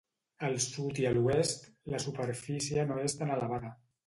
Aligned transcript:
Al 0.45 0.55
sud 0.63 1.01
i 1.01 1.05
a 1.09 1.11
l'oest, 1.17 1.67
la 1.95 2.01
superfície 2.07 2.89
no 2.95 2.99
és 3.05 3.19
tan 3.23 3.37
elevada. 3.37 3.73